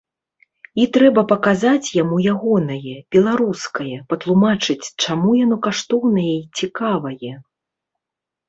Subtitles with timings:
[0.83, 7.33] І трэба паказаць яму ягонае, беларускае, патлумачыць, чаму яно каштоўнае і цікавае.